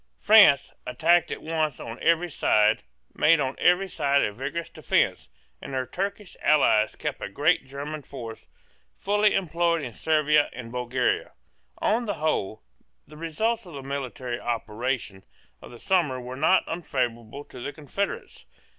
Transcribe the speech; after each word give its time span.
France, 0.19 0.73
attacked 0.87 1.29
at 1.29 1.43
once 1.43 1.79
on 1.79 2.01
every 2.01 2.27
side, 2.31 2.81
made 3.13 3.39
on 3.39 3.55
every 3.59 3.87
side 3.87 4.23
a 4.23 4.33
vigorous 4.33 4.71
defence; 4.71 5.29
and 5.61 5.75
her 5.75 5.85
Turkish 5.85 6.35
allies 6.41 6.95
kept 6.95 7.21
a 7.21 7.29
great 7.29 7.67
German 7.67 8.01
force 8.01 8.47
fully 8.97 9.35
employed 9.35 9.83
in 9.83 9.93
Servia 9.93 10.49
and 10.53 10.71
Bulgaria. 10.71 11.33
On 11.77 12.05
the 12.05 12.15
whole, 12.15 12.63
the 13.05 13.15
results 13.15 13.67
of 13.67 13.73
the 13.73 13.83
military 13.83 14.39
operations 14.39 15.23
of 15.61 15.69
the 15.69 15.77
summer 15.77 16.19
were 16.19 16.35
not 16.35 16.63
unfavourable 16.65 17.43
to 17.45 17.59
the 17.59 17.71
confederates. 17.71 18.47